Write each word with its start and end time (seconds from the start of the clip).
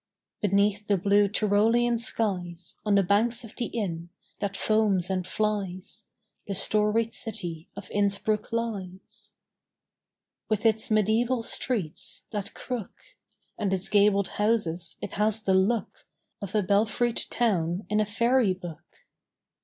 Beneath 0.41 0.87
the 0.87 0.97
blue 0.97 1.27
Tyrolean 1.27 1.99
skies 1.99 2.75
On 2.87 2.95
the 2.95 3.03
banks 3.03 3.43
of 3.43 3.55
the 3.55 3.67
Inn, 3.67 4.09
that 4.39 4.57
foams 4.57 5.11
and 5.11 5.27
flies, 5.27 6.05
The 6.47 6.55
storied 6.55 7.13
city 7.13 7.69
of 7.75 7.91
Innsbruck 7.91 8.51
lies. 8.51 9.33
With 10.49 10.65
its 10.65 10.89
mediæval 10.89 11.43
streets, 11.43 12.25
that 12.31 12.55
crook, 12.55 12.95
And 13.59 13.71
its 13.71 13.89
gabled 13.89 14.29
houses, 14.41 14.97
it 15.03 15.11
has 15.17 15.41
the 15.43 15.53
look 15.53 16.07
Of 16.41 16.55
a 16.55 16.63
belfried 16.63 17.21
town 17.29 17.85
in 17.87 17.99
a 17.99 18.05
fairy 18.07 18.55
book. 18.55 19.05